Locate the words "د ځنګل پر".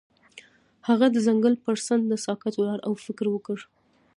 1.11-1.75